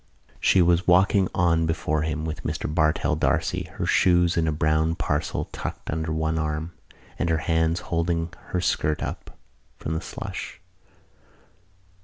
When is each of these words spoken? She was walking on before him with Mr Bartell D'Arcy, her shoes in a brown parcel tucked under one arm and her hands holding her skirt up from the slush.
She 0.39 0.63
was 0.63 0.87
walking 0.87 1.27
on 1.35 1.67
before 1.67 2.01
him 2.01 2.25
with 2.25 2.41
Mr 2.41 2.65
Bartell 2.65 3.15
D'Arcy, 3.15 3.65
her 3.73 3.85
shoes 3.85 4.35
in 4.35 4.47
a 4.47 4.51
brown 4.51 4.95
parcel 4.95 5.45
tucked 5.51 5.91
under 5.91 6.11
one 6.11 6.39
arm 6.39 6.71
and 7.19 7.29
her 7.29 7.37
hands 7.45 7.81
holding 7.81 8.33
her 8.47 8.61
skirt 8.61 9.03
up 9.03 9.37
from 9.77 9.93
the 9.93 10.01
slush. 10.01 10.59